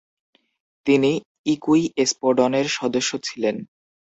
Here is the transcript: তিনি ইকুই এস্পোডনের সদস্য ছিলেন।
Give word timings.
তিনি 0.85 1.11
ইকুই 1.45 1.83
এস্পোডনের 2.03 2.67
সদস্য 2.77 3.11
ছিলেন। 3.27 3.55